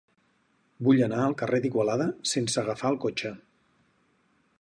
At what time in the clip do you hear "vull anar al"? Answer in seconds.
0.85-1.35